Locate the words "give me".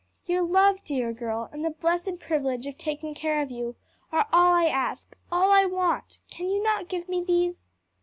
6.89-7.23